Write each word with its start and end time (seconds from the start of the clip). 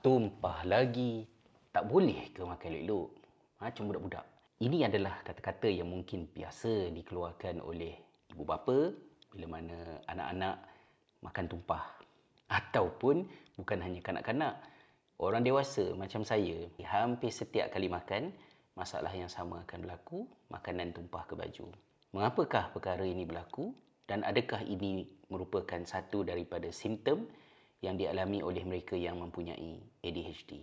tumpah 0.00 0.64
lagi. 0.64 1.24
Tak 1.70 1.86
boleh 1.86 2.32
ke 2.34 2.42
makan 2.42 2.70
elok-elok? 2.72 3.08
Macam 3.60 3.82
budak-budak. 3.86 4.26
Ini 4.60 4.88
adalah 4.88 5.20
kata-kata 5.24 5.68
yang 5.68 5.88
mungkin 5.88 6.28
biasa 6.32 6.92
dikeluarkan 6.92 7.64
oleh 7.64 7.96
ibu 8.32 8.44
bapa 8.44 8.92
bila 9.32 9.46
mana 9.60 9.78
anak-anak 10.08 10.56
makan 11.24 11.46
tumpah. 11.48 11.84
Ataupun 12.50 13.24
bukan 13.54 13.78
hanya 13.78 14.02
kanak-kanak, 14.02 14.58
orang 15.22 15.46
dewasa 15.46 15.94
macam 15.94 16.26
saya, 16.26 16.66
hampir 16.82 17.30
setiap 17.30 17.70
kali 17.70 17.86
makan, 17.86 18.34
masalah 18.74 19.12
yang 19.14 19.30
sama 19.30 19.62
akan 19.68 19.86
berlaku, 19.86 20.26
makanan 20.50 20.90
tumpah 20.90 21.22
ke 21.30 21.38
baju. 21.38 21.70
Mengapakah 22.10 22.74
perkara 22.74 23.06
ini 23.06 23.22
berlaku 23.22 23.70
dan 24.10 24.26
adakah 24.26 24.66
ini 24.66 25.06
merupakan 25.30 25.78
satu 25.86 26.26
daripada 26.26 26.66
simptom 26.74 27.30
yang 27.80 27.96
dialami 27.96 28.44
oleh 28.44 28.60
mereka 28.64 28.92
yang 28.92 29.16
mempunyai 29.16 29.80
ADHD? 30.04 30.60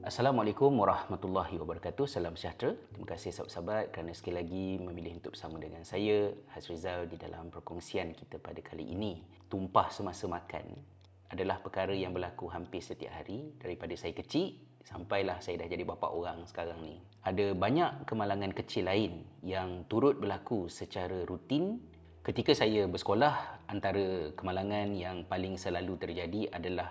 Assalamualaikum 0.00 0.74
warahmatullahi 0.74 1.54
wabarakatuh. 1.62 2.02
Salam 2.10 2.34
sejahtera. 2.34 2.74
Terima 2.90 3.06
kasih 3.06 3.30
sahabat-sahabat 3.30 3.94
kerana 3.94 4.10
sekali 4.10 4.42
lagi 4.42 4.66
memilih 4.82 5.22
untuk 5.22 5.38
bersama 5.38 5.62
dengan 5.62 5.86
saya, 5.86 6.34
Hazrizal, 6.50 7.06
di 7.06 7.14
dalam 7.14 7.46
perkongsian 7.46 8.10
kita 8.18 8.42
pada 8.42 8.58
kali 8.58 8.90
ini. 8.90 9.22
Tumpah 9.46 9.86
semasa 9.94 10.26
makan 10.26 10.66
adalah 11.30 11.62
perkara 11.62 11.94
yang 11.94 12.10
berlaku 12.10 12.50
hampir 12.50 12.82
setiap 12.82 13.14
hari 13.14 13.54
daripada 13.62 13.94
saya 13.94 14.12
kecil 14.12 14.58
sampailah 14.84 15.38
saya 15.38 15.60
dah 15.60 15.68
jadi 15.68 15.84
bapa 15.84 16.08
orang 16.08 16.44
sekarang 16.48 16.80
ni. 16.82 16.96
Ada 17.22 17.52
banyak 17.52 18.08
kemalangan 18.08 18.50
kecil 18.56 18.88
lain 18.88 19.22
yang 19.44 19.84
turut 19.86 20.16
berlaku 20.18 20.66
secara 20.66 21.22
rutin 21.28 21.78
ketika 22.24 22.56
saya 22.56 22.88
bersekolah. 22.88 23.60
Antara 23.70 24.34
kemalangan 24.34 24.90
yang 24.98 25.22
paling 25.30 25.54
selalu 25.54 25.94
terjadi 26.00 26.50
adalah 26.50 26.90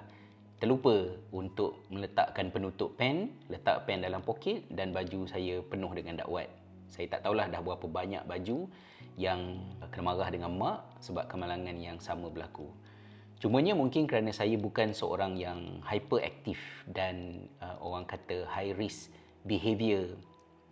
terlupa 0.64 1.12
untuk 1.36 1.88
meletakkan 1.92 2.52
penutup 2.52 2.96
pen, 2.96 3.32
letak 3.52 3.84
pen 3.84 4.04
dalam 4.04 4.24
poket 4.24 4.64
dan 4.72 4.96
baju 4.96 5.28
saya 5.28 5.60
penuh 5.66 5.92
dengan 5.92 6.24
dakwat. 6.24 6.48
Saya 6.88 7.12
tak 7.12 7.28
tahulah 7.28 7.52
dah 7.52 7.60
berapa 7.60 7.86
banyak 7.86 8.24
baju 8.24 8.68
yang 9.20 9.60
kena 9.92 10.04
marah 10.16 10.30
dengan 10.32 10.56
mak 10.56 11.04
sebab 11.04 11.28
kemalangan 11.28 11.76
yang 11.76 12.00
sama 12.00 12.32
berlaku. 12.32 12.72
Cumanya 13.40 13.72
mungkin 13.72 14.04
kerana 14.04 14.36
saya 14.36 14.60
bukan 14.60 14.92
seorang 14.92 15.40
yang 15.40 15.80
hyperaktif 15.88 16.60
dan 16.92 17.48
uh, 17.64 17.80
orang 17.80 18.04
kata 18.04 18.44
high 18.44 18.76
risk 18.76 19.16
behavior 19.48 20.12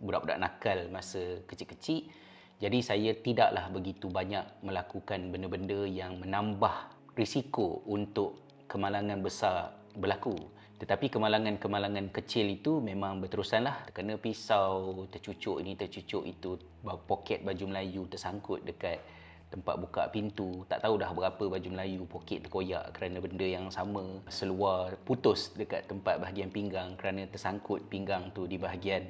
budak-budak 0.04 0.36
nakal 0.36 0.76
masa 0.92 1.40
kecil-kecil. 1.48 2.12
Jadi 2.60 2.78
saya 2.84 3.16
tidaklah 3.16 3.72
begitu 3.72 4.12
banyak 4.12 4.44
melakukan 4.60 5.32
benda-benda 5.32 5.88
yang 5.88 6.20
menambah 6.20 6.92
risiko 7.16 7.80
untuk 7.88 8.36
kemalangan 8.68 9.24
besar 9.24 9.72
berlaku. 9.96 10.36
Tetapi 10.76 11.08
kemalangan-kemalangan 11.08 12.12
kecil 12.12 12.52
itu 12.52 12.84
memang 12.84 13.24
berterusanlah. 13.24 13.88
Kena 13.96 14.20
pisau, 14.20 15.08
tercucuk 15.08 15.64
ini, 15.64 15.72
tercucuk 15.72 16.22
itu, 16.28 16.60
poket 16.84 17.42
baju 17.42 17.64
Melayu 17.64 18.04
tersangkut 18.12 18.60
dekat 18.62 19.00
tempat 19.48 19.80
buka 19.80 20.08
pintu. 20.12 20.64
Tak 20.68 20.84
tahu 20.84 21.00
dah 21.00 21.10
berapa 21.12 21.44
baju 21.48 21.68
Melayu 21.72 22.04
poket 22.04 22.44
terkoyak 22.44 22.92
kerana 22.96 23.20
benda 23.20 23.46
yang 23.46 23.66
sama. 23.72 24.20
Seluar 24.28 24.96
putus 25.08 25.52
dekat 25.56 25.88
tempat 25.88 26.20
bahagian 26.20 26.52
pinggang 26.52 26.96
kerana 27.00 27.24
tersangkut 27.28 27.84
pinggang 27.88 28.28
tu 28.32 28.44
di 28.44 28.60
bahagian 28.60 29.08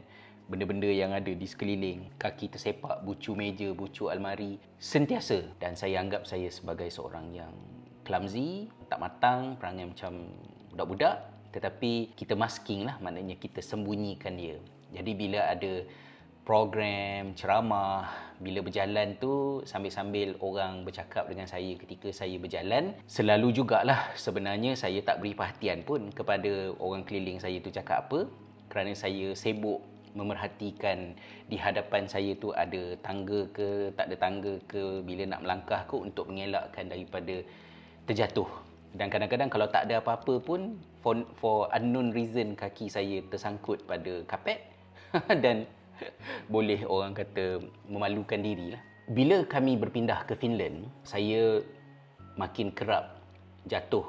benda-benda 0.48 0.89
yang 0.89 1.12
ada 1.12 1.28
di 1.28 1.47
sekeliling. 1.47 2.09
Kaki 2.16 2.55
tersepak, 2.55 3.05
bucu 3.05 3.36
meja, 3.36 3.75
bucu 3.77 4.09
almari. 4.09 4.56
Sentiasa. 4.81 5.44
Dan 5.61 5.77
saya 5.77 6.00
anggap 6.00 6.25
saya 6.25 6.48
sebagai 6.48 6.89
seorang 6.89 7.34
yang 7.34 7.53
clumsy, 8.09 8.72
tak 8.88 9.03
matang, 9.03 9.60
perangai 9.60 9.93
macam 9.93 10.32
budak-budak 10.72 11.38
tetapi 11.53 12.12
kita 12.12 12.37
masking 12.37 12.84
lah 12.84 13.00
maknanya 13.00 13.34
kita 13.41 13.65
sembunyikan 13.65 14.37
dia 14.37 14.60
jadi 14.93 15.10
bila 15.16 15.41
ada 15.48 15.84
program 16.48 17.36
ceramah 17.36 18.09
bila 18.41 18.64
berjalan 18.64 19.12
tu 19.20 19.60
sambil-sambil 19.69 20.32
orang 20.41 20.81
bercakap 20.81 21.28
dengan 21.28 21.44
saya 21.44 21.76
ketika 21.76 22.09
saya 22.09 22.41
berjalan 22.41 22.97
selalu 23.04 23.53
jugalah 23.53 24.09
sebenarnya 24.16 24.72
saya 24.72 25.04
tak 25.04 25.20
beri 25.20 25.36
perhatian 25.36 25.84
pun 25.84 26.09
kepada 26.09 26.72
orang 26.81 27.04
keliling 27.04 27.36
saya 27.36 27.60
tu 27.60 27.69
cakap 27.69 28.09
apa. 28.09 28.25
Kerana 28.72 28.97
saya 28.97 29.36
sibuk 29.36 29.84
memerhatikan 30.16 31.12
di 31.53 31.60
hadapan 31.60 32.09
saya 32.09 32.32
tu 32.41 32.56
ada 32.56 32.97
tangga 33.04 33.44
ke 33.53 33.92
tak 33.92 34.09
ada 34.09 34.16
tangga 34.16 34.56
ke 34.65 35.04
bila 35.04 35.28
nak 35.28 35.44
melangkah 35.44 35.84
ke 35.84 36.00
untuk 36.00 36.32
mengelakkan 36.32 36.88
daripada 36.88 37.44
terjatuh. 38.09 38.48
Dan 38.97 39.12
kadang-kadang 39.12 39.53
kalau 39.53 39.69
tak 39.69 39.84
ada 39.84 40.00
apa-apa 40.00 40.41
pun 40.41 40.80
for, 41.04 41.12
for 41.36 41.69
unknown 41.76 42.09
reason 42.16 42.56
kaki 42.56 42.88
saya 42.88 43.20
tersangkut 43.28 43.84
pada 43.84 44.25
kapet 44.25 44.65
dan 45.44 45.69
boleh 46.54 46.84
orang 46.86 47.14
kata 47.16 47.62
memalukan 47.88 48.41
diri 48.41 48.75
lah. 48.76 48.82
Bila 49.09 49.44
kami 49.48 49.81
berpindah 49.81 50.28
ke 50.28 50.36
Finland, 50.36 50.84
saya 51.00 51.64
makin 52.36 52.70
kerap 52.76 53.19
jatuh 53.64 54.04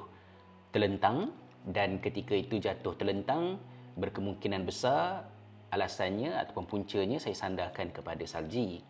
terlentang 0.75 1.31
dan 1.71 1.97
ketika 2.03 2.35
itu 2.35 2.59
jatuh 2.59 2.93
terlentang 2.99 3.57
berkemungkinan 3.95 4.67
besar 4.67 5.25
alasannya 5.71 6.35
ataupun 6.35 6.65
puncanya 6.65 7.17
saya 7.21 7.35
sandarkan 7.35 7.93
kepada 7.93 8.23
salji 8.25 8.81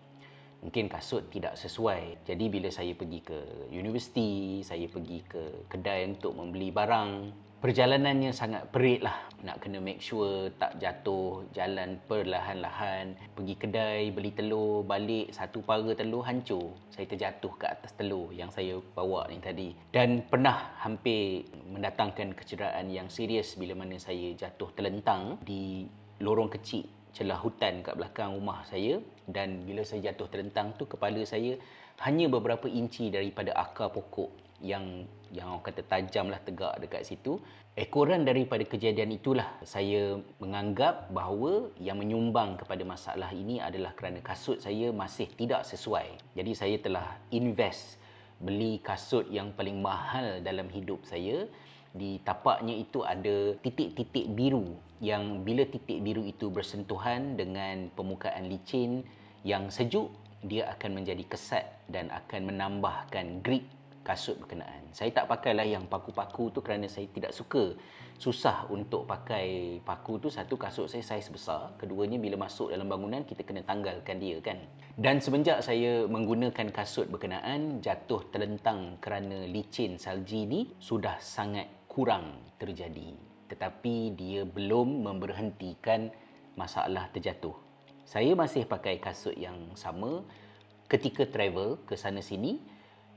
mungkin 0.60 0.92
kasut 0.92 1.28
tidak 1.32 1.56
sesuai. 1.56 2.28
Jadi 2.28 2.46
bila 2.52 2.68
saya 2.68 2.92
pergi 2.92 3.20
ke 3.24 3.72
universiti, 3.72 4.60
saya 4.60 4.92
pergi 4.92 5.24
ke 5.24 5.72
kedai 5.72 6.04
untuk 6.12 6.36
membeli 6.36 6.72
barang, 6.72 7.12
perjalanannya 7.60 8.32
sangat 8.32 8.72
perit 8.72 9.04
lah. 9.04 9.16
Nak 9.40 9.64
kena 9.64 9.80
make 9.80 10.04
sure 10.04 10.52
tak 10.60 10.80
jatuh, 10.80 11.48
jalan 11.56 12.00
perlahan-lahan. 12.08 13.16
Pergi 13.36 13.56
kedai, 13.56 14.12
beli 14.12 14.32
telur, 14.36 14.84
balik 14.84 15.32
satu 15.32 15.64
para 15.64 15.92
telur 15.96 16.24
hancur. 16.24 16.76
Saya 16.92 17.08
terjatuh 17.08 17.54
ke 17.56 17.66
atas 17.68 17.96
telur 17.96 18.32
yang 18.36 18.52
saya 18.52 18.80
bawa 18.96 19.28
ni 19.32 19.40
tadi. 19.40 19.72
Dan 19.92 20.24
pernah 20.28 20.76
hampir 20.80 21.48
mendatangkan 21.72 22.36
kecederaan 22.36 22.92
yang 22.92 23.08
serius 23.08 23.56
bila 23.56 23.76
mana 23.76 23.96
saya 24.00 24.36
jatuh 24.36 24.72
terlentang 24.76 25.40
di 25.44 25.88
lorong 26.20 26.52
kecil 26.52 26.84
celah 27.10 27.42
hutan 27.42 27.82
kat 27.82 27.98
belakang 27.98 28.38
rumah 28.38 28.62
saya 28.70 29.02
dan 29.26 29.66
bila 29.66 29.82
saya 29.82 30.14
jatuh 30.14 30.30
terlentang 30.30 30.78
tu 30.78 30.86
kepala 30.86 31.26
saya 31.26 31.58
hanya 32.06 32.30
beberapa 32.30 32.70
inci 32.70 33.10
daripada 33.10 33.52
akar 33.58 33.92
pokok 33.92 34.30
yang 34.62 35.04
yang 35.30 35.54
orang 35.54 35.66
kata 35.66 35.82
tajamlah 35.86 36.42
tegak 36.42 36.78
dekat 36.82 37.06
situ. 37.06 37.38
Ekoran 37.78 38.28
daripada 38.28 38.66
kejadian 38.66 39.16
itulah 39.16 39.48
saya 39.64 40.20
menganggap 40.42 41.08
bahawa 41.16 41.72
yang 41.80 42.02
menyumbang 42.02 42.60
kepada 42.60 42.84
masalah 42.84 43.32
ini 43.32 43.64
adalah 43.64 43.96
kerana 43.96 44.20
kasut 44.20 44.60
saya 44.60 44.92
masih 44.92 45.30
tidak 45.38 45.64
sesuai. 45.64 46.36
Jadi 46.36 46.52
saya 46.58 46.76
telah 46.82 47.08
invest 47.32 48.02
beli 48.42 48.84
kasut 48.84 49.28
yang 49.32 49.56
paling 49.56 49.80
mahal 49.80 50.44
dalam 50.44 50.68
hidup 50.68 51.00
saya. 51.08 51.48
Di 51.90 52.22
tapaknya 52.22 52.78
itu 52.78 53.02
ada 53.02 53.58
titik-titik 53.66 54.30
biru 54.38 54.78
yang 55.02 55.42
bila 55.42 55.66
titik 55.66 56.04
biru 56.04 56.22
itu 56.28 56.52
bersentuhan 56.52 57.40
dengan 57.40 57.90
permukaan 57.96 58.46
licin 58.46 59.02
yang 59.42 59.72
sejuk 59.72 60.12
dia 60.44 60.72
akan 60.76 61.02
menjadi 61.04 61.24
kesat 61.28 61.66
dan 61.92 62.08
akan 62.12 62.52
menambahkan 62.54 63.44
grip 63.44 63.64
kasut 64.06 64.40
berkenaan. 64.40 64.90
Saya 64.96 65.14
tak 65.14 65.30
pakailah 65.30 65.68
yang 65.68 65.86
paku-paku 65.86 66.50
tu 66.50 66.60
kerana 66.60 66.90
saya 66.90 67.06
tidak 67.12 67.36
suka. 67.36 67.76
Susah 68.20 68.68
untuk 68.68 69.08
pakai 69.08 69.80
paku 69.86 70.20
tu 70.20 70.28
satu 70.28 70.60
kasut 70.60 70.92
saya 70.92 71.00
saiz 71.06 71.32
besar, 71.32 71.72
keduanya 71.80 72.20
bila 72.20 72.36
masuk 72.36 72.72
dalam 72.74 72.92
bangunan 72.92 73.24
kita 73.24 73.48
kena 73.48 73.64
tanggalkan 73.64 74.20
dia 74.20 74.44
kan. 74.44 74.60
Dan 75.00 75.24
semenjak 75.24 75.64
saya 75.64 76.04
menggunakan 76.10 76.68
kasut 76.76 77.08
berkenaan 77.08 77.80
jatuh 77.80 78.28
terlentang 78.32 79.00
kerana 79.00 79.48
licin 79.48 79.96
salji 79.96 80.44
ni 80.44 80.68
sudah 80.84 81.16
sangat 81.24 81.72
kurang 81.88 82.44
terjadi 82.60 83.30
tetapi 83.50 84.14
dia 84.14 84.46
belum 84.46 85.04
memberhentikan 85.10 86.14
masalah 86.54 87.10
terjatuh. 87.12 87.58
Saya 88.06 88.38
masih 88.38 88.70
pakai 88.70 89.02
kasut 89.02 89.34
yang 89.36 89.74
sama 89.74 90.22
ketika 90.86 91.26
travel 91.26 91.82
ke 91.86 91.98
sana 91.98 92.22
sini 92.22 92.62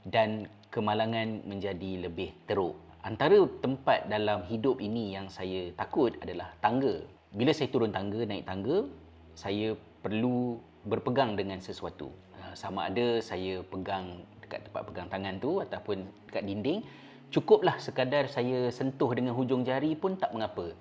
dan 0.08 0.48
kemalangan 0.72 1.44
menjadi 1.44 2.08
lebih 2.08 2.32
teruk. 2.48 2.74
Antara 3.04 3.44
tempat 3.60 4.08
dalam 4.08 4.48
hidup 4.48 4.80
ini 4.80 5.12
yang 5.12 5.28
saya 5.28 5.68
takut 5.76 6.16
adalah 6.24 6.48
tangga. 6.64 7.04
Bila 7.36 7.52
saya 7.52 7.68
turun 7.68 7.92
tangga, 7.92 8.24
naik 8.24 8.48
tangga, 8.48 8.88
saya 9.36 9.76
perlu 10.00 10.56
berpegang 10.88 11.36
dengan 11.36 11.60
sesuatu. 11.60 12.08
Ah, 12.40 12.56
sama 12.56 12.88
ada 12.88 13.20
saya 13.20 13.60
pegang 13.68 14.24
dekat 14.40 14.66
tempat 14.66 14.82
pegang 14.88 15.08
tangan 15.12 15.34
tu 15.38 15.60
ataupun 15.60 16.08
dekat 16.28 16.44
dinding 16.48 16.80
cukuplah 17.32 17.80
sekadar 17.80 18.28
saya 18.28 18.68
sentuh 18.68 19.08
dengan 19.16 19.32
hujung 19.32 19.64
jari 19.64 19.96
pun 19.96 20.16
tak 20.20 20.30
mengapa. 20.36 20.76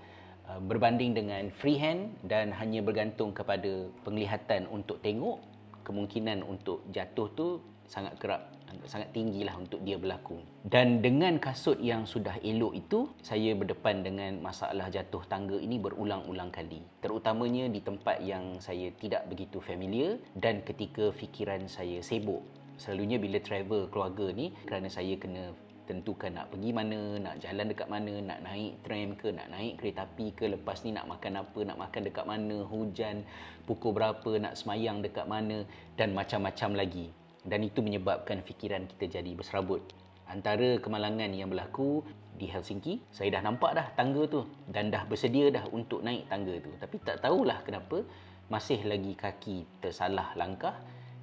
uh, 0.52 0.60
berbanding 0.68 1.16
dengan 1.16 1.48
freehand 1.54 2.12
dan 2.28 2.52
hanya 2.52 2.84
bergantung 2.84 3.32
kepada 3.32 3.88
penglihatan 4.04 4.68
untuk 4.68 5.00
tengok 5.00 5.40
kemungkinan 5.88 6.44
untuk 6.44 6.84
jatuh 6.92 7.32
tu 7.32 7.48
sangat 7.88 8.18
kerap 8.20 8.52
sangat 8.88 9.12
tinggilah 9.16 9.56
untuk 9.58 9.84
dia 9.84 10.00
berlaku. 10.00 10.40
Dan 10.68 11.04
dengan 11.04 11.38
kasut 11.38 11.80
yang 11.80 12.08
sudah 12.08 12.38
elok 12.42 12.74
itu, 12.76 13.00
saya 13.22 13.52
berdepan 13.56 14.04
dengan 14.04 14.40
masalah 14.40 14.88
jatuh 14.88 15.24
tangga 15.28 15.58
ini 15.60 15.78
berulang-ulang 15.78 16.50
kali. 16.50 16.84
Terutamanya 17.04 17.68
di 17.68 17.84
tempat 17.84 18.24
yang 18.24 18.60
saya 18.64 18.92
tidak 18.98 19.28
begitu 19.28 19.60
familiar 19.60 20.20
dan 20.40 20.64
ketika 20.64 21.12
fikiran 21.12 21.68
saya 21.68 22.00
sibuk. 22.00 22.42
Selalunya 22.82 23.22
bila 23.22 23.38
travel 23.38 23.92
keluarga 23.94 24.34
ni 24.34 24.56
kerana 24.66 24.90
saya 24.90 25.14
kena 25.20 25.54
tentukan 25.92 26.32
nak 26.32 26.48
pergi 26.54 26.72
mana, 26.72 27.20
nak 27.20 27.36
jalan 27.44 27.68
dekat 27.68 27.92
mana, 27.92 28.14
nak 28.24 28.40
naik 28.48 28.74
tram 28.88 29.10
ke, 29.20 29.28
nak 29.36 29.48
naik 29.52 29.76
kereta 29.76 30.08
api 30.08 30.32
ke, 30.32 30.48
lepas 30.48 30.88
ni 30.88 30.96
nak 30.96 31.04
makan 31.12 31.44
apa, 31.44 31.60
nak 31.68 31.78
makan 31.78 32.02
dekat 32.08 32.24
mana, 32.24 32.64
hujan, 32.64 33.28
pukul 33.68 33.92
berapa, 33.92 34.32
nak 34.40 34.56
semayang 34.56 35.04
dekat 35.04 35.28
mana 35.28 35.68
dan 36.00 36.16
macam-macam 36.16 36.80
lagi. 36.80 37.12
Dan 37.42 37.66
itu 37.66 37.82
menyebabkan 37.82 38.46
fikiran 38.46 38.86
kita 38.86 39.22
jadi 39.22 39.32
berserabut. 39.34 39.82
Antara 40.30 40.78
kemalangan 40.80 41.34
yang 41.34 41.52
berlaku 41.52 42.06
di 42.38 42.48
Helsinki, 42.48 43.02
saya 43.12 43.34
dah 43.38 43.44
nampak 43.44 43.76
dah 43.76 43.88
tangga 43.98 44.24
tu 44.30 44.48
dan 44.70 44.94
dah 44.94 45.04
bersedia 45.10 45.52
dah 45.52 45.66
untuk 45.74 46.06
naik 46.06 46.30
tangga 46.30 46.56
tu. 46.62 46.72
Tapi 46.78 46.96
tak 47.04 47.20
tahulah 47.26 47.60
kenapa 47.66 48.06
masih 48.48 48.84
lagi 48.88 49.18
kaki 49.18 49.68
tersalah 49.84 50.32
langkah, 50.38 50.78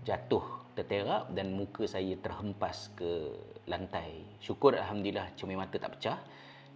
jatuh 0.04 0.58
terterap 0.78 1.34
dan 1.34 1.50
muka 1.58 1.90
saya 1.90 2.14
terhempas 2.22 2.94
ke 2.94 3.34
lantai. 3.66 4.22
Syukur 4.38 4.78
Alhamdulillah 4.78 5.34
cermin 5.34 5.58
mata 5.58 5.74
tak 5.74 5.98
pecah. 5.98 6.18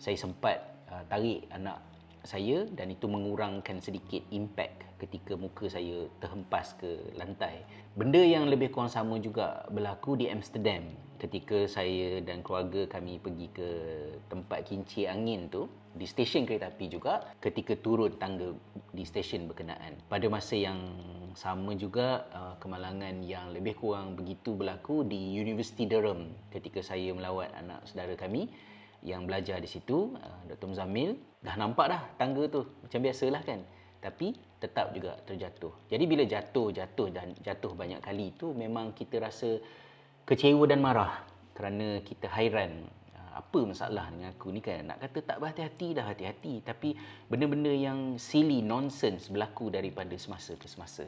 Saya 0.02 0.18
sempat 0.18 0.58
uh, 0.90 1.06
tarik 1.06 1.46
anak 1.54 1.78
saya 2.26 2.66
dan 2.74 2.90
itu 2.90 3.06
mengurangkan 3.06 3.78
sedikit 3.78 4.22
impact 4.34 4.91
ketika 5.02 5.34
muka 5.34 5.66
saya 5.66 6.06
terhempas 6.22 6.78
ke 6.78 7.10
lantai. 7.18 7.66
Benda 7.98 8.22
yang 8.22 8.46
lebih 8.46 8.70
kurang 8.70 8.88
sama 8.88 9.18
juga 9.18 9.66
berlaku 9.74 10.14
di 10.14 10.30
Amsterdam 10.30 10.86
ketika 11.18 11.66
saya 11.70 12.18
dan 12.22 12.42
keluarga 12.42 12.86
kami 12.86 13.18
pergi 13.18 13.46
ke 13.54 13.68
tempat 14.26 14.66
kincir 14.66 15.06
angin 15.10 15.46
tu 15.50 15.70
di 15.94 16.02
stesen 16.08 16.48
kereta 16.48 16.72
api 16.72 16.88
juga 16.88 17.22
ketika 17.38 17.78
turun 17.78 18.16
tangga 18.18 18.54
di 18.90 19.04
stesen 19.06 19.46
berkenaan. 19.46 19.98
Pada 20.10 20.26
masa 20.26 20.58
yang 20.58 20.78
sama 21.36 21.76
juga 21.76 22.26
uh, 22.32 22.54
kemalangan 22.58 23.24
yang 23.24 23.52
lebih 23.52 23.76
kurang 23.76 24.16
begitu 24.16 24.56
berlaku 24.56 25.04
di 25.04 25.16
University 25.36 25.84
Durham 25.84 26.32
ketika 26.52 26.80
saya 26.80 27.12
melawat 27.12 27.52
anak 27.56 27.84
saudara 27.88 28.16
kami 28.16 28.48
yang 29.02 29.26
belajar 29.26 29.58
di 29.58 29.68
situ, 29.68 30.14
uh, 30.16 30.40
Dr. 30.48 30.70
Muzammil. 30.70 31.18
Dah 31.42 31.58
nampak 31.58 31.90
dah 31.90 32.02
tangga 32.16 32.46
tu 32.46 32.66
macam 32.86 32.98
biasalah 33.02 33.42
kan. 33.42 33.60
Tapi 34.02 34.34
tetap 34.58 34.90
juga 34.90 35.14
terjatuh. 35.22 35.70
Jadi 35.86 36.04
bila 36.10 36.26
jatuh, 36.26 36.74
jatuh 36.74 37.08
dan 37.14 37.38
jatuh 37.38 37.70
banyak 37.70 38.02
kali 38.02 38.34
tu 38.34 38.50
memang 38.50 38.90
kita 38.98 39.22
rasa 39.22 39.62
kecewa 40.26 40.66
dan 40.66 40.82
marah 40.82 41.22
kerana 41.54 42.02
kita 42.02 42.26
hairan. 42.34 42.82
Ah, 43.14 43.46
apa 43.46 43.62
masalah 43.62 44.10
dengan 44.10 44.34
aku 44.34 44.50
ni 44.50 44.58
kan? 44.58 44.90
Nak 44.90 45.06
kata 45.06 45.18
tak 45.22 45.38
berhati-hati 45.38 45.88
dah 45.94 46.04
hati-hati. 46.10 46.66
Tapi 46.66 46.98
benda-benda 47.30 47.70
yang 47.70 48.18
silly 48.18 48.58
nonsense 48.58 49.30
berlaku 49.30 49.70
daripada 49.70 50.18
semasa 50.18 50.58
ke 50.58 50.66
semasa. 50.66 51.06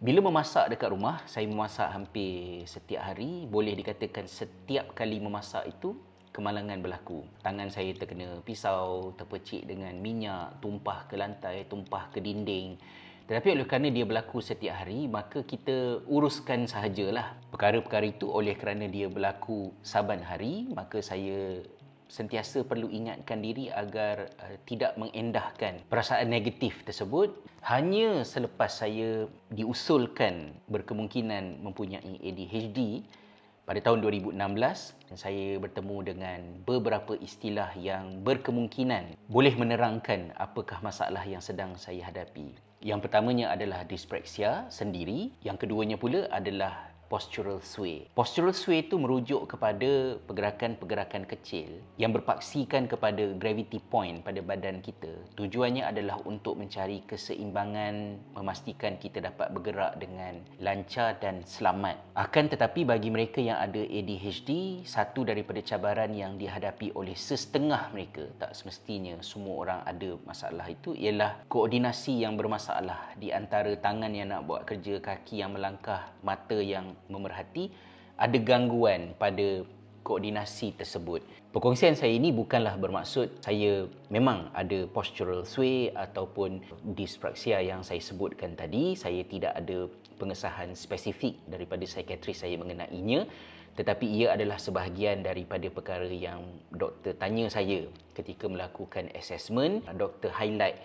Bila 0.00 0.24
memasak 0.24 0.72
dekat 0.72 0.96
rumah 0.96 1.20
saya 1.28 1.44
memasak 1.44 1.92
hampir 1.92 2.64
setiap 2.64 3.04
hari. 3.04 3.44
Boleh 3.44 3.76
dikatakan 3.76 4.24
setiap 4.24 4.96
kali 4.96 5.20
memasak 5.20 5.68
itu 5.68 5.92
kemalangan 6.30 6.78
berlaku. 6.82 7.26
Tangan 7.42 7.68
saya 7.70 7.94
terkena 7.94 8.42
pisau 8.42 9.14
terpecik 9.18 9.66
dengan 9.66 9.94
minyak 9.98 10.58
tumpah 10.62 11.06
ke 11.10 11.18
lantai 11.18 11.66
tumpah 11.66 12.10
ke 12.14 12.22
dinding. 12.22 12.78
Tetapi 13.30 13.54
oleh 13.54 13.66
kerana 13.70 13.94
dia 13.94 14.02
berlaku 14.02 14.42
setiap 14.42 14.82
hari, 14.82 15.06
maka 15.06 15.46
kita 15.46 16.02
uruskan 16.10 16.66
sahajalah 16.66 17.38
perkara-perkara 17.54 18.10
itu. 18.10 18.26
Oleh 18.26 18.58
kerana 18.58 18.90
dia 18.90 19.06
berlaku 19.06 19.70
saban 19.86 20.18
hari, 20.18 20.66
maka 20.74 20.98
saya 20.98 21.62
sentiasa 22.10 22.66
perlu 22.66 22.90
ingatkan 22.90 23.38
diri 23.38 23.70
agar 23.70 24.34
uh, 24.42 24.58
tidak 24.66 24.98
mengendahkan 24.98 25.78
perasaan 25.86 26.26
negatif 26.26 26.82
tersebut. 26.82 27.30
Hanya 27.62 28.26
selepas 28.26 28.82
saya 28.82 29.30
diusulkan 29.54 30.50
berkemungkinan 30.66 31.62
mempunyai 31.62 32.18
ADHD 32.18 33.06
pada 33.70 33.86
tahun 33.86 34.02
2016 34.02 34.34
saya 35.14 35.54
bertemu 35.62 35.96
dengan 36.02 36.40
beberapa 36.66 37.14
istilah 37.14 37.70
yang 37.78 38.18
berkemungkinan 38.26 39.14
boleh 39.30 39.54
menerangkan 39.54 40.34
apakah 40.34 40.82
masalah 40.82 41.22
yang 41.22 41.38
sedang 41.38 41.78
saya 41.78 42.10
hadapi. 42.10 42.50
Yang 42.82 43.06
pertamanya 43.06 43.54
adalah 43.54 43.86
dyspraxia 43.86 44.66
sendiri, 44.74 45.30
yang 45.46 45.54
keduanya 45.54 45.94
pula 45.94 46.26
adalah 46.34 46.89
postural 47.10 47.58
sway. 47.58 48.06
Postural 48.14 48.54
sway 48.54 48.86
itu 48.86 48.94
merujuk 48.94 49.50
kepada 49.50 50.14
pergerakan-pergerakan 50.30 51.26
kecil 51.26 51.82
yang 51.98 52.14
berpaksikan 52.14 52.86
kepada 52.86 53.34
gravity 53.34 53.82
point 53.82 54.22
pada 54.22 54.38
badan 54.38 54.78
kita. 54.78 55.10
Tujuannya 55.34 55.82
adalah 55.82 56.22
untuk 56.22 56.54
mencari 56.54 57.02
keseimbangan, 57.10 58.14
memastikan 58.38 58.94
kita 59.02 59.18
dapat 59.18 59.50
bergerak 59.50 59.98
dengan 59.98 60.38
lancar 60.62 61.18
dan 61.18 61.42
selamat. 61.42 61.98
Akan 62.14 62.46
tetapi 62.46 62.86
bagi 62.86 63.10
mereka 63.10 63.42
yang 63.42 63.58
ada 63.58 63.82
ADHD, 63.82 64.80
satu 64.86 65.26
daripada 65.26 65.58
cabaran 65.66 66.14
yang 66.14 66.38
dihadapi 66.38 66.94
oleh 66.94 67.18
sesetengah 67.18 67.90
mereka, 67.90 68.30
tak 68.38 68.54
semestinya 68.54 69.18
semua 69.18 69.66
orang 69.66 69.80
ada 69.82 70.14
masalah 70.22 70.70
itu, 70.70 70.94
ialah 70.94 71.42
koordinasi 71.50 72.22
yang 72.22 72.38
bermasalah 72.38 73.18
di 73.18 73.34
antara 73.34 73.74
tangan 73.74 74.14
yang 74.14 74.30
nak 74.30 74.46
buat 74.46 74.62
kerja, 74.62 75.02
kaki 75.02 75.42
yang 75.42 75.58
melangkah, 75.58 76.06
mata 76.22 76.62
yang 76.62 76.94
memerhati 77.08 77.72
ada 78.20 78.36
gangguan 78.36 79.16
pada 79.16 79.64
koordinasi 80.04 80.76
tersebut. 80.76 81.20
Perkongsian 81.50 81.98
saya 81.98 82.14
ini 82.14 82.30
bukanlah 82.30 82.78
bermaksud 82.78 83.42
saya 83.42 83.90
memang 84.06 84.48
ada 84.54 84.86
postural 84.90 85.42
sway 85.42 85.90
ataupun 85.92 86.62
dyspraxia 86.94 87.58
yang 87.58 87.82
saya 87.82 87.98
sebutkan 87.98 88.54
tadi. 88.54 88.94
Saya 88.94 89.26
tidak 89.26 89.58
ada 89.58 89.90
pengesahan 90.20 90.76
spesifik 90.78 91.36
daripada 91.50 91.82
psikiatris 91.82 92.46
saya 92.46 92.54
mengenainya. 92.54 93.26
Tetapi 93.74 94.06
ia 94.06 94.34
adalah 94.34 94.58
sebahagian 94.60 95.24
daripada 95.24 95.66
perkara 95.72 96.06
yang 96.06 96.42
doktor 96.74 97.16
tanya 97.16 97.48
saya 97.48 97.86
ketika 98.14 98.46
melakukan 98.46 99.08
assessment. 99.16 99.82
Doktor 99.96 100.30
highlight 100.30 100.78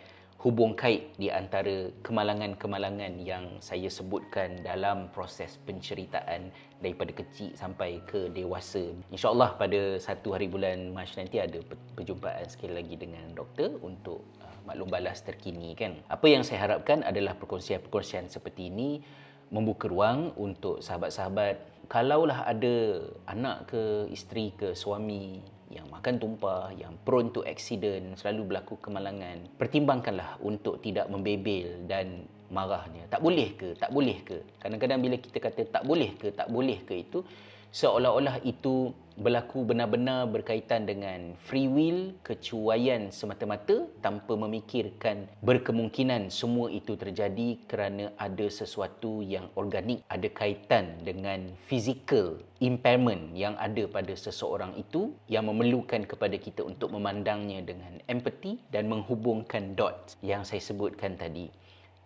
hubung 0.46 0.78
kait 0.78 1.10
di 1.18 1.34
antara 1.34 1.90
kemalangan-kemalangan 2.06 3.18
yang 3.18 3.58
saya 3.58 3.90
sebutkan 3.90 4.62
dalam 4.62 5.10
proses 5.10 5.58
penceritaan 5.66 6.54
daripada 6.86 7.10
kecil 7.18 7.50
sampai 7.58 7.98
ke 8.06 8.30
dewasa. 8.30 8.94
InsyaAllah 9.10 9.58
pada 9.58 9.98
satu 9.98 10.38
hari 10.38 10.46
bulan 10.46 10.94
Mac 10.94 11.10
nanti 11.18 11.42
ada 11.42 11.58
perjumpaan 11.98 12.46
sekali 12.46 12.78
lagi 12.78 12.94
dengan 12.94 13.26
doktor 13.34 13.74
untuk 13.82 14.22
uh, 14.46 14.58
maklum 14.70 14.86
balas 14.86 15.26
terkini 15.26 15.74
kan. 15.74 15.98
Apa 16.14 16.30
yang 16.30 16.46
saya 16.46 16.62
harapkan 16.70 17.02
adalah 17.02 17.34
perkongsian-perkongsian 17.42 18.30
seperti 18.30 18.70
ini 18.70 19.02
membuka 19.50 19.90
ruang 19.90 20.30
untuk 20.38 20.78
sahabat-sahabat 20.86 21.90
kalaulah 21.90 22.46
ada 22.46 23.02
anak 23.30 23.70
ke 23.74 24.10
isteri 24.14 24.54
ke 24.54 24.78
suami 24.78 25.42
yang 25.74 25.90
makan 25.90 26.22
tumpah, 26.22 26.70
yang 26.78 26.94
prone 27.02 27.34
to 27.34 27.42
accident, 27.46 28.14
selalu 28.22 28.54
berlaku 28.54 28.78
kemalangan, 28.82 29.50
pertimbangkanlah 29.58 30.38
untuk 30.46 30.78
tidak 30.86 31.10
membebel 31.10 31.86
dan 31.90 32.30
marahnya. 32.54 33.10
Tak 33.10 33.26
boleh 33.26 33.58
ke? 33.58 33.74
Tak 33.74 33.90
boleh 33.90 34.18
ke? 34.22 34.38
Kadang-kadang 34.62 35.02
bila 35.02 35.18
kita 35.18 35.42
kata 35.42 35.62
tak 35.74 35.84
boleh 35.84 36.14
ke? 36.22 36.30
Tak 36.30 36.54
boleh 36.54 36.78
ke 36.86 37.02
itu 37.02 37.26
seolah-olah 37.74 38.40
itu 38.46 38.94
berlaku 39.16 39.64
benar-benar 39.64 40.28
berkaitan 40.28 40.84
dengan 40.84 41.40
free 41.48 41.72
will, 41.72 42.12
kecuaian 42.28 43.08
semata-mata 43.16 43.88
tanpa 44.04 44.36
memikirkan 44.36 45.28
berkemungkinan 45.40 46.28
semua 46.28 46.68
itu 46.68 47.00
terjadi 47.00 47.56
kerana 47.68 48.12
ada 48.20 48.48
sesuatu 48.52 49.24
yang 49.24 49.48
organik, 49.56 50.04
ada 50.12 50.28
kaitan 50.28 51.00
dengan 51.08 51.48
physical 51.72 52.44
impairment 52.60 53.32
yang 53.32 53.56
ada 53.56 53.88
pada 53.88 54.12
seseorang 54.16 54.76
itu 54.76 55.16
yang 55.32 55.48
memerlukan 55.48 56.04
kepada 56.04 56.36
kita 56.36 56.64
untuk 56.64 56.92
memandangnya 56.92 57.64
dengan 57.64 58.00
empathy 58.12 58.60
dan 58.72 58.92
menghubungkan 58.92 59.80
dots 59.80 60.20
yang 60.20 60.44
saya 60.44 60.60
sebutkan 60.60 61.16
tadi. 61.16 61.48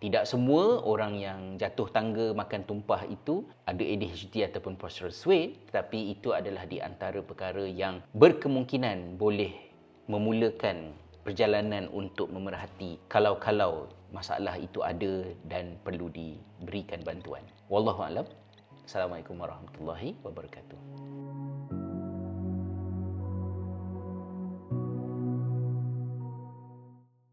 Tidak 0.00 0.24
semua 0.24 0.80
orang 0.80 1.12
yang 1.20 1.40
jatuh 1.60 1.92
tangga 1.92 2.32
makan 2.32 2.64
tumpah 2.64 3.04
itu 3.04 3.44
ada 3.68 3.84
ADHD 3.84 4.48
ataupun 4.48 4.80
postural 4.80 5.12
sway 5.12 5.60
tetapi 5.68 6.16
itu 6.16 6.32
adalah 6.32 6.64
di 6.64 6.80
antara 6.80 7.20
perkara 7.20 7.68
yang 7.68 8.00
berkemungkinan 8.16 9.20
boleh 9.20 9.52
memulakan 10.08 10.96
perjalanan 11.20 11.92
untuk 11.92 12.32
memerhati 12.32 12.96
kalau-kalau 13.12 13.92
masalah 14.08 14.56
itu 14.56 14.80
ada 14.80 15.28
dan 15.44 15.76
perlu 15.84 16.08
diberikan 16.08 17.04
bantuan. 17.04 17.44
Wallahu 17.68 18.00
a'lam. 18.00 18.26
Assalamualaikum 18.88 19.36
warahmatullahi 19.36 20.16
wabarakatuh. 20.24 21.19